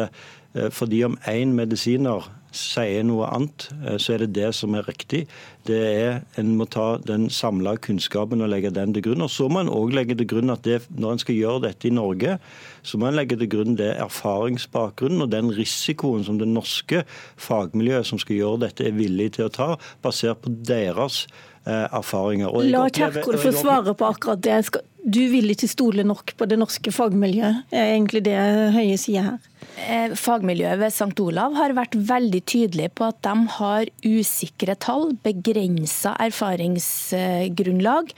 fordi 0.73 0.99
om 1.05 1.15
én 1.25 1.55
medisiner 1.57 2.27
sier 2.53 3.03
noe 3.05 3.27
annet, 3.33 3.67
eh, 3.83 3.97
så 3.97 4.15
er 4.15 4.23
det 4.23 4.33
det 4.37 4.53
som 4.55 4.75
er 4.77 4.85
riktig. 4.87 5.25
Det 5.67 5.79
er 5.79 6.21
En 6.39 6.55
må 6.57 6.65
ta 6.67 6.97
den 6.99 7.29
samla 7.31 7.75
kunnskapen 7.79 8.43
og 8.43 8.51
legge 8.51 8.71
den 8.73 8.93
til 8.95 9.05
grunn. 9.05 9.23
Og 9.23 9.31
så 9.31 9.47
må 9.51 9.63
en 9.63 9.71
òg 9.71 9.93
legge 9.95 10.17
til 10.19 10.27
grunn 10.27 10.51
at 10.53 10.65
det, 10.67 10.81
når 10.91 11.15
en 11.15 11.23
skal 11.23 11.37
gjøre 11.37 11.63
dette 11.67 11.87
i 11.87 11.93
Norge, 11.93 12.37
så 12.83 12.99
må 12.99 13.07
en 13.07 13.17
legge 13.17 13.37
til 13.39 13.49
grunn 13.51 13.77
det 13.79 13.93
erfaringsbakgrunnen 14.03 15.23
og 15.23 15.31
den 15.31 15.53
risikoen 15.55 16.25
som 16.27 16.41
det 16.41 16.49
norske 16.51 17.03
fagmiljøet 17.39 18.09
som 18.09 18.21
skal 18.21 18.39
gjøre 18.41 18.65
dette, 18.67 18.87
er 18.87 18.97
villig 18.97 19.33
til 19.37 19.47
å 19.47 19.53
ta, 19.53 19.69
basert 20.03 20.43
på 20.43 20.51
deres 20.67 21.23
eh, 21.65 21.87
erfaringer. 21.87 22.51
La 22.73 22.87
Kjerkol 22.91 23.39
få 23.41 23.53
svare 23.55 23.95
på 23.97 24.09
akkurat 24.09 24.43
det. 24.43 24.83
Du 25.03 25.19
vil 25.31 25.51
ikke 25.51 25.67
stole 25.67 26.05
nok 26.07 26.35
på 26.39 26.47
det 26.47 26.59
norske 26.59 26.91
fagmiljøet, 26.95 27.65
er 27.75 27.95
egentlig 27.95 28.23
det 28.23 28.37
Høie 28.75 28.95
sier 28.99 29.33
her? 29.33 29.49
Eh, 29.73 30.13
fagmiljøet 30.15 30.79
ved 30.79 30.93
St. 30.93 31.15
Olav 31.23 31.55
har 31.57 31.73
vært 31.75 31.95
veldig 31.97 32.41
tydelig 32.47 32.89
på 32.95 33.09
at 33.09 33.19
de 33.25 33.33
har 33.57 33.89
usikre 34.05 34.75
tall, 34.79 35.11
begrensa 35.53 36.13
erfaringsgrunnlag. 36.23 38.11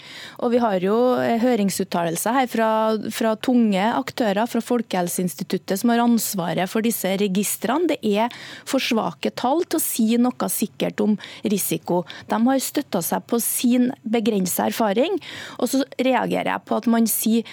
Og 0.44 0.52
vi 0.54 0.60
har 0.62 0.84
jo 0.84 0.96
eh, 1.20 1.40
høringsuttalelser 1.42 2.34
her 2.36 2.48
fra, 2.52 2.70
fra, 3.12 3.36
tunge 3.36 3.82
aktører, 3.82 4.46
fra 4.48 4.62
Folkehelseinstituttet, 4.64 5.80
som 5.80 5.90
har 5.92 6.04
ansvaret 6.04 6.70
for 6.72 6.82
disse 6.86 7.08
registrene. 7.20 7.90
Det 7.92 8.00
er 8.02 8.34
for 8.68 8.80
svake 8.84 9.32
tall 9.36 9.66
til 9.66 9.80
å 9.80 9.84
si 9.84 10.18
noe 10.22 10.50
sikkert 10.52 11.02
om 11.04 11.18
risiko. 11.44 12.04
De 12.30 12.40
har 12.48 12.64
støtta 12.64 13.02
seg 13.04 13.26
på 13.30 13.40
sin 13.44 13.92
begrensa 14.04 14.70
erfaring. 14.70 15.20
Og 15.60 15.72
så 15.72 15.84
reagerer 16.00 16.54
jeg 16.54 16.66
på 16.66 16.80
at 16.80 16.88
man 16.92 17.08
sier 17.10 17.44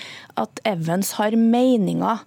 at 0.41 0.63
Evans 0.69 1.17
har 1.19 1.37
meninger. 1.37 2.23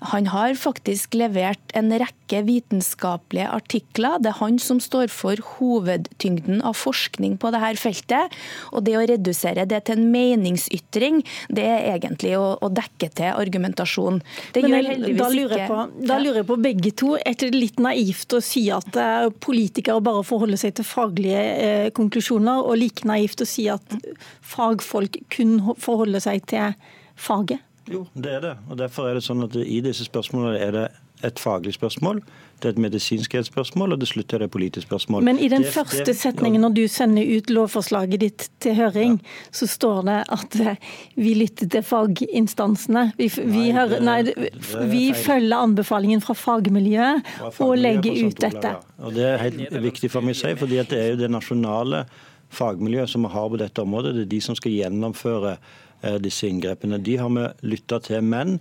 Han 0.00 0.30
har 0.32 0.54
faktisk 0.56 1.14
levert 1.18 1.72
en 1.76 1.92
rekke 1.92 2.40
vitenskapelige 2.46 3.48
artikler. 3.52 4.16
Det 4.22 4.30
er 4.32 4.38
han 4.38 4.56
som 4.62 4.80
står 4.80 5.10
for 5.12 5.40
hovedtyngden 5.58 6.62
av 6.64 6.78
forskning 6.80 7.36
på 7.40 7.50
dette 7.52 7.82
feltet. 7.82 8.36
Og 8.72 8.86
det 8.86 8.96
å 8.96 9.04
redusere 9.10 9.66
det 9.68 9.82
til 9.86 9.98
en 9.98 10.08
meningsytring, 10.14 11.20
det 11.52 11.66
er 11.68 11.88
egentlig 11.92 12.32
å, 12.40 12.56
å 12.56 12.72
dekke 12.72 13.10
til 13.20 13.28
argumentasjon. 13.34 14.22
Det 14.56 14.64
Men 14.64 14.78
jeg, 14.78 15.14
da, 15.20 15.28
lurer 15.34 15.66
på, 15.68 15.84
da 16.08 16.18
lurer 16.22 16.42
jeg 16.42 16.48
på 16.48 16.60
begge 16.64 16.96
to. 16.96 17.14
Er 17.20 17.36
det 17.44 17.52
litt 17.52 17.82
naivt 17.82 18.32
å 18.32 18.40
si 18.44 18.66
at 18.72 18.96
eh, 18.96 19.28
politikere 19.44 20.00
bare 20.04 20.24
forholder 20.26 20.64
seg 20.64 20.78
til 20.80 20.88
faglige 20.88 21.44
eh, 21.60 21.88
konklusjoner, 21.96 22.64
og 22.64 22.80
like 22.80 23.08
naivt 23.08 23.44
å 23.44 23.48
si 23.48 23.68
at 23.72 24.00
fagfolk 24.40 25.20
kun 25.34 25.58
forholder 25.76 26.24
seg 26.24 26.46
til 26.48 26.72
faget? 27.20 27.60
Jo, 27.90 28.06
det 28.14 28.34
er 28.38 28.42
det. 28.44 28.56
Og 28.70 28.78
Derfor 28.78 29.10
er 29.10 29.18
det 29.18 29.26
sånn 29.26 29.42
at 29.46 29.56
i 29.58 29.80
disse 29.84 30.06
spørsmålene 30.06 30.58
er 30.62 30.76
det 30.76 30.88
et 31.26 31.40
faglig 31.40 31.74
spørsmål, 31.74 32.22
det 32.60 32.68
er 32.68 32.72
et 32.74 32.78
medisinskhetsspørsmål, 32.80 33.92
og 33.92 34.00
til 34.00 34.08
slutt 34.08 34.32
er 34.32 34.42
det 34.42 34.46
et 34.48 34.52
politisk 34.54 34.86
spørsmål. 34.86 35.24
Men 35.24 35.38
i 35.38 35.48
den 35.52 35.66
det, 35.66 35.72
første 35.74 36.04
det, 36.08 36.14
setningen 36.16 36.62
når 36.64 36.74
du 36.76 36.80
sender 36.88 37.28
ut 37.36 37.50
lovforslaget 37.52 38.22
ditt 38.22 38.46
til 38.64 38.76
høring, 38.78 39.18
ja. 39.20 39.34
så 39.52 39.68
står 39.68 40.00
det 40.08 40.16
at 40.36 40.56
eh, 40.64 40.88
vi 41.20 41.34
lytter 41.36 41.68
til 41.74 41.84
faginstansene. 41.84 43.04
Vi, 43.18 43.28
vi, 43.36 43.66
nei, 43.66 43.74
hører, 43.76 44.04
nei, 44.06 44.18
vi 44.92 45.02
følger 45.16 45.56
anbefalingen 45.58 46.24
fra 46.24 46.36
fagmiljøet 46.36 47.28
fra 47.40 47.68
og 47.68 47.76
legger 47.80 48.24
ut 48.26 48.40
dette. 48.40 48.74
Ja. 48.78 49.04
Og 49.04 49.16
Det 49.16 49.28
er 49.28 49.44
helt 49.44 49.78
viktig 49.90 50.12
for 50.12 50.24
meg 50.24 50.36
å 50.36 50.42
si, 50.42 50.56
fordi 50.60 50.80
det 50.88 51.04
er 51.04 51.14
jo 51.14 51.22
det 51.24 51.32
nasjonale 51.32 52.06
fagmiljøet 52.50 53.12
som 53.12 53.24
vi 53.24 53.32
har 53.32 53.52
på 53.52 53.60
dette 53.60 53.84
området. 53.84 54.16
Det 54.16 54.26
er 54.26 54.34
de 54.34 54.42
som 54.44 54.56
skal 54.58 54.74
gjennomføre 54.74 55.56
disse 56.22 56.48
inngrepene. 56.48 56.98
De 56.98 57.16
har 57.20 57.28
vi 57.34 57.48
lytta 57.72 57.98
til. 57.98 58.22
Men 58.24 58.60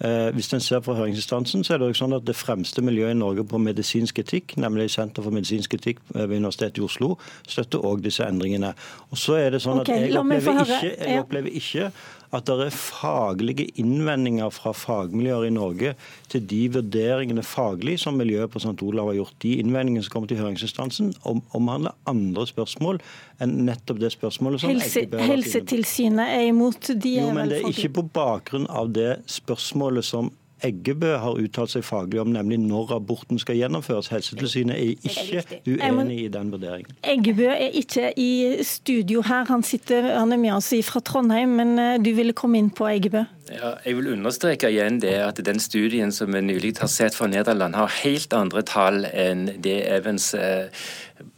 eh, 0.00 0.28
hvis 0.34 0.52
en 0.52 0.60
ser 0.60 0.82
fra 0.84 0.94
høringsinstansen, 0.98 1.64
så 1.64 1.74
er 1.74 1.82
det 1.82 1.90
jo 1.90 1.98
sånn 2.00 2.16
at 2.16 2.26
det 2.28 2.36
fremste 2.36 2.84
miljøet 2.84 3.16
i 3.16 3.18
Norge 3.18 3.46
på 3.48 3.60
medisinsk 3.62 4.20
etikk, 4.22 4.56
nemlig 4.60 4.90
Senter 4.94 5.24
for 5.24 5.34
medisinsk 5.34 5.78
etikk 5.78 6.02
ved 6.14 6.36
Universitetet 6.36 6.82
i 6.82 6.86
Oslo, 6.86 7.14
støtter 7.48 7.84
òg 7.86 8.04
disse 8.04 8.26
endringene. 8.26 8.74
Og 9.10 9.20
så 9.20 9.40
er 9.40 9.56
det 9.56 9.62
sånn 9.64 9.82
at 9.82 9.90
jeg, 9.92 10.12
opplever 10.16 10.62
ikke, 10.66 10.92
jeg 10.94 11.24
opplever 11.24 11.60
ikke 11.62 11.90
at 12.36 12.48
det 12.48 12.68
er 12.68 12.76
faglige 12.76 13.66
innvendinger 13.80 14.52
fra 14.54 14.72
fagmiljøer 14.76 15.48
i 15.48 15.54
Norge 15.54 15.94
til 16.32 16.44
de 16.50 16.62
vurderingene 16.76 17.44
faglig 17.46 17.96
som 18.02 18.18
miljøet 18.20 18.52
på 18.52 18.62
St. 18.62 18.76
Olav 18.86 19.10
har 19.10 19.18
gjort. 19.20 19.36
De 19.42 19.56
innvendingene 19.62 20.04
som 20.06 20.16
kommer 20.16 20.30
til 20.30 20.40
høringsinstansen, 20.42 21.12
om, 21.28 21.42
omhandler 21.56 21.96
andre 22.10 22.46
spørsmål 22.48 23.00
enn 23.42 23.58
nettopp 23.68 24.00
det 24.02 24.12
spørsmålet 24.14 24.62
som 24.62 24.72
Helse, 24.72 25.06
Helsetilsynet 25.26 26.34
er 26.38 26.48
imot. 26.50 26.92
De 26.94 27.16
er 27.18 27.28
jo, 27.28 27.36
men 27.36 27.52
det 27.52 27.62
er 27.62 27.70
ikke 27.72 27.94
på 28.00 28.08
bakgrunn 28.16 28.68
av 28.70 28.92
det 28.96 29.16
spørsmålet 29.30 30.06
som 30.06 30.32
Eggebø 30.64 31.10
har 31.20 31.36
uttalt 31.36 31.74
seg 31.74 31.84
faglig 31.84 32.20
om, 32.22 32.30
nemlig 32.32 32.56
når 32.62 32.94
aborten 32.96 33.36
skal 33.40 33.58
gjennomføres. 33.58 34.08
Helsetilsynet 34.08 34.76
er 34.76 35.08
ikke 35.10 35.60
uenig 35.68 36.22
i 36.24 36.28
den 36.32 36.52
vurderingen. 36.54 36.96
Eggebø 37.04 37.50
er 37.52 37.76
ikke 37.76 38.08
i 38.16 38.62
studio 38.64 39.20
her, 39.26 39.44
han, 39.50 39.64
sitter, 39.66 40.08
han 40.16 40.32
er 40.32 40.40
med 40.40 40.54
oss 40.56 40.72
fra 40.88 41.02
Trondheim. 41.04 41.58
Men 41.60 41.76
eh, 41.78 41.96
du 42.00 42.14
ville 42.16 42.32
komme 42.36 42.60
inn 42.62 42.70
på 42.72 42.88
Eggebø? 42.88 43.26
Ja, 43.52 43.76
jeg 43.84 43.98
vil 43.98 44.08
understreke 44.16 44.72
igjen 44.72 44.96
det 45.04 45.14
at 45.22 45.38
den 45.44 45.60
studien 45.62 46.10
som 46.12 46.32
vi 46.34 46.40
nylig 46.42 46.78
har 46.80 46.90
sett 46.90 47.14
fra 47.14 47.28
Nederland, 47.30 47.76
har 47.76 47.92
helt 48.00 48.32
andre 48.34 48.64
tall 48.66 49.04
enn 49.12 49.50
det 49.62 49.82
Evans 49.92 50.32
eh, 50.34 50.72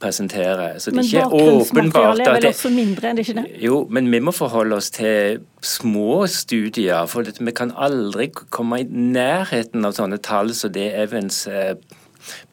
presentere. 0.00 0.80
Så 0.80 0.90
det 0.90 0.96
men 0.96 1.08
er 1.20 1.34
åpenbart 1.34 2.18
vel 2.18 2.46
også 2.46 2.70
mindre, 2.70 3.08
er 3.08 3.18
det 3.18 3.26
ikke 3.26 3.40
det? 3.40 3.46
Jo, 3.62 3.86
men 3.90 4.10
vi 4.12 4.20
må 4.22 4.32
forholde 4.34 4.78
oss 4.78 4.90
til 4.94 5.40
små 5.62 6.26
studier. 6.30 7.06
For 7.10 7.26
vi 7.40 7.54
kan 7.56 7.72
aldri 7.76 8.30
komme 8.50 8.82
i 8.82 8.86
nærheten 8.88 9.84
av 9.88 9.96
sånne 9.98 10.20
tall 10.22 10.54
som 10.54 10.72
det 10.74 10.90
Evans 10.94 11.46
eh, 11.50 11.74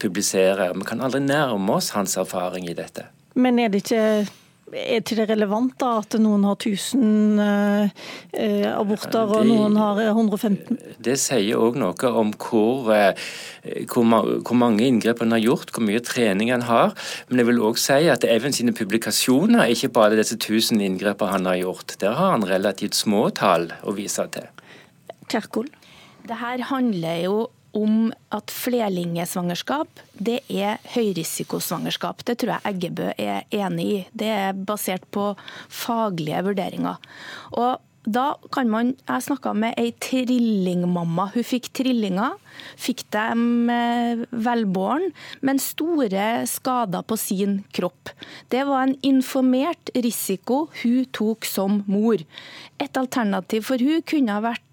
publiserer. 0.02 0.74
Vi 0.74 0.88
kan 0.88 1.04
aldri 1.04 1.22
nærme 1.24 1.78
oss 1.78 1.92
hans 1.96 2.16
erfaring 2.16 2.68
i 2.70 2.76
dette. 2.76 3.06
Men 3.36 3.58
er 3.58 3.68
det 3.68 3.84
ikke 3.84 4.26
er 4.74 4.98
ikke 4.98 5.16
det 5.20 5.28
relevant 5.30 5.76
da, 5.78 5.92
at 6.02 6.16
noen 6.18 6.44
har 6.48 6.56
1000 6.58 7.40
eh, 7.42 8.66
aborter 8.72 9.28
og 9.28 9.44
det, 9.44 9.50
noen 9.52 9.76
har 9.78 10.00
115? 10.08 10.80
Det 11.02 11.14
sier 11.22 11.60
òg 11.60 11.78
noe 11.78 12.10
om 12.10 12.32
hvor, 12.34 12.90
eh, 12.94 13.28
hvor, 13.92 14.08
hvor 14.42 14.58
mange 14.58 14.86
inngrep 14.86 15.22
han 15.22 15.36
har 15.36 15.44
gjort, 15.44 15.70
hvor 15.74 15.86
mye 15.86 16.02
trening 16.02 16.50
han 16.54 16.66
har. 16.66 16.96
Men 17.28 17.42
jeg 17.42 17.50
vil 17.52 17.62
òg 17.70 17.80
si 17.80 18.00
at 18.10 18.26
Even 18.26 18.52
sine 18.52 18.74
publikasjoner 18.76 19.62
er 19.62 19.72
ikke 19.72 19.92
bare 19.94 20.18
disse 20.18 20.36
1000 20.36 20.82
inngrepene 20.82 21.36
han 21.36 21.46
har 21.48 21.60
gjort. 21.62 21.96
Der 22.02 22.18
har 22.18 22.34
han 22.34 22.48
relativt 22.48 22.98
små 22.98 23.28
tall 23.30 23.70
å 23.86 23.94
vise 23.96 24.26
til. 24.34 24.50
Kjerkol? 25.30 25.70
Det 26.26 26.40
her 26.42 26.64
handler 26.72 27.22
jo 27.22 27.36
om 27.76 28.10
at 28.34 28.52
flerlingesvangerskap 28.52 30.02
det 30.16 30.40
er 30.48 30.80
høyrisikosvangerskap. 30.94 32.24
Det 32.26 32.38
tror 32.40 32.56
jeg 32.56 32.72
Eggebø 32.72 33.10
er 33.12 33.44
enig 33.54 33.86
i. 33.86 33.98
Det 34.16 34.30
er 34.32 34.56
basert 34.68 35.04
på 35.12 35.34
faglige 35.68 36.44
vurderinger. 36.46 36.96
Og 37.56 37.82
da 38.06 38.36
kan 38.54 38.68
man 38.70 38.94
Jeg 39.08 39.22
snakka 39.26 39.52
med 39.52 39.74
ei 39.78 39.90
trillingmamma. 39.98 41.30
Hun 41.34 41.46
fikk 41.46 41.72
trillinger. 41.74 42.36
Fikk 42.78 43.02
dem 43.10 43.68
eh, 43.70 44.22
velbåren, 44.30 45.10
men 45.42 45.58
store 45.58 46.46
skader 46.46 47.02
på 47.02 47.18
sin 47.18 47.64
kropp. 47.74 48.14
Det 48.48 48.62
var 48.66 48.86
en 48.86 48.94
informert 49.02 49.90
risiko 49.94 50.68
hun 50.82 51.04
tok 51.12 51.44
som 51.44 51.82
mor. 51.90 52.22
Et 52.78 52.96
alternativ 52.96 53.66
for 53.66 53.82
hun 53.82 54.06
kunne 54.06 54.38
ha 54.38 54.44
vært 54.44 54.65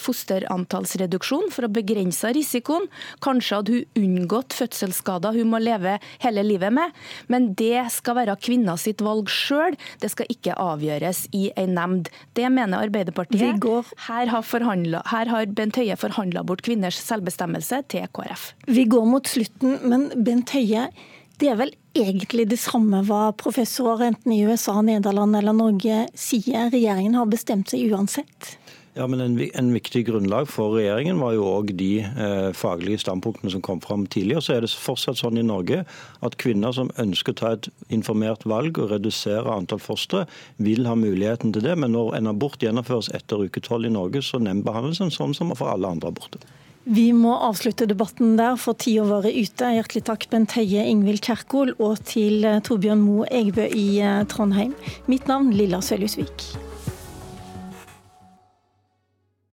fosterantallsreduksjon 0.00 1.50
for 1.54 1.66
å 1.66 1.72
begrense 1.72 2.30
risikoen. 2.36 2.86
Kanskje 3.24 3.60
hadde 3.60 3.76
hun 3.76 4.02
unngått 4.02 4.56
fødselsskader 4.56 5.36
hun 5.36 5.50
må 5.52 5.60
leve 5.62 5.96
hele 6.24 6.44
livet 6.46 6.74
med. 6.76 6.94
Men 7.32 7.52
det 7.58 7.86
skal 7.94 8.18
være 8.20 8.36
kvinna 8.42 8.76
sitt 8.80 9.02
valg 9.04 9.30
sjøl, 9.32 9.76
det 10.02 10.12
skal 10.12 10.30
ikke 10.32 10.56
avgjøres 10.60 11.26
i 11.36 11.48
en 11.58 11.74
nemnd. 11.76 12.12
Det 12.36 12.48
mener 12.52 12.86
Arbeiderpartiet. 12.86 13.64
Her 14.06 14.32
har, 14.32 14.46
her 15.12 15.32
har 15.32 15.52
Bent 15.56 15.78
Høie 15.80 15.96
forhandla 15.98 16.44
bort 16.46 16.64
kvinners 16.66 16.98
selvbestemmelse 17.02 17.82
til 17.92 18.06
KrF. 18.16 18.52
Vi 18.70 18.86
går 18.90 19.06
mot 19.08 19.28
slutten, 19.28 19.78
men 19.86 20.08
Bent 20.26 20.54
Høie, 20.56 20.88
det 21.40 21.50
er 21.52 21.58
vel 21.60 21.74
egentlig 21.96 22.46
det 22.50 22.58
samme 22.60 23.02
hva 23.08 23.30
professorer 23.36 24.10
enten 24.10 24.32
i 24.32 24.42
USA, 24.48 24.78
Nederland 24.84 25.36
eller 25.36 25.56
Norge 25.56 26.06
sier. 26.16 26.70
Regjeringen 26.72 27.16
har 27.18 27.28
bestemt 27.32 27.72
seg 27.72 27.92
uansett. 27.92 28.56
Ja, 28.96 29.04
men 29.06 29.20
en, 29.20 29.34
en, 29.52 29.72
viktig 29.76 30.06
grunnlag 30.08 30.46
for 30.48 30.72
regjeringen 30.78 31.18
var 31.20 31.34
jo 31.36 31.44
òg 31.50 31.74
de 31.76 32.00
eh, 32.00 32.46
faglige 32.56 33.02
standpunktene 33.02 33.52
som 33.52 33.60
kom 33.60 33.82
fram 33.84 34.06
tidligere. 34.08 34.40
Så 34.40 34.54
er 34.54 34.64
det 34.64 34.70
fortsatt 34.72 35.20
sånn 35.20 35.36
i 35.36 35.44
Norge 35.44 35.82
at 36.24 36.38
kvinner 36.40 36.72
som 36.72 36.88
ønsker 37.02 37.34
å 37.34 37.36
ta 37.36 37.50
et 37.58 37.68
informert 37.92 38.46
valg 38.48 38.80
og 38.80 38.94
redusere 38.94 39.52
antall 39.52 39.82
fostre, 39.84 40.24
vil 40.56 40.88
ha 40.88 40.94
muligheten 40.96 41.52
til 41.52 41.66
det. 41.66 41.74
Men 41.76 41.92
når 41.92 42.16
en 42.16 42.30
abort 42.32 42.64
gjennomføres 42.64 43.10
etter 43.12 43.44
uke 43.44 43.60
tolv 43.60 43.84
i 43.84 43.92
Norge, 43.92 44.22
så 44.24 44.40
nemndbehandles 44.40 45.02
den 45.02 45.12
sånn 45.12 45.36
som 45.36 45.52
for 45.52 45.68
alle 45.74 45.90
andre 45.92 46.14
aborter. 46.14 46.40
Vi 46.88 47.10
må 47.12 47.34
avslutte 47.42 47.88
debatten 47.90 48.38
der, 48.38 48.56
for 48.56 48.78
tida 48.80 49.04
vår 49.04 49.28
er 49.28 49.36
ute. 49.42 49.74
Hjertelig 49.76 50.06
takk 50.08 50.24
Bent 50.32 50.54
Høie, 50.56 50.86
Ingvild 50.88 51.20
Kjerkol 51.26 51.74
og 51.76 52.00
til 52.08 52.48
Torbjørn 52.64 53.04
Moe 53.04 53.28
Egebø 53.28 53.68
i 53.68 53.88
eh, 54.00 54.22
Trondheim. 54.32 54.72
Mitt 55.10 55.28
navn 55.28 55.52
Lilla 55.52 55.82
Sølhusvik. 55.84 56.46